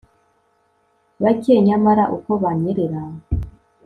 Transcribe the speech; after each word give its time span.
bake! 1.23 1.53
nyamara 1.67 2.03
uko 2.15 2.31
banyerera 2.41 3.01